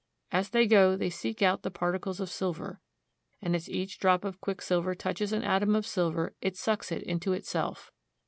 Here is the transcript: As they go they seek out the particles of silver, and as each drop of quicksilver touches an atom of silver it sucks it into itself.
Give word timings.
As 0.31 0.49
they 0.49 0.65
go 0.65 0.95
they 0.97 1.11
seek 1.11 1.43
out 1.43 1.61
the 1.61 1.69
particles 1.69 2.19
of 2.19 2.31
silver, 2.31 2.81
and 3.39 3.55
as 3.55 3.69
each 3.69 3.99
drop 3.99 4.25
of 4.25 4.41
quicksilver 4.41 4.95
touches 4.95 5.31
an 5.31 5.43
atom 5.43 5.75
of 5.75 5.85
silver 5.85 6.33
it 6.41 6.57
sucks 6.57 6.91
it 6.91 7.03
into 7.03 7.33
itself. 7.33 7.91